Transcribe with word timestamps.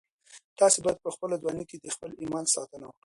تاسي 0.59 0.79
باید 0.85 1.03
په 1.05 1.09
خپله 1.15 1.35
ځواني 1.41 1.63
کي 1.69 1.77
د 1.79 1.85
خپل 1.95 2.11
ایمان 2.21 2.45
ساتنه 2.55 2.85
وکړئ. 2.87 2.99